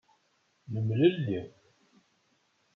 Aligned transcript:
Nemlelli. 0.73 1.41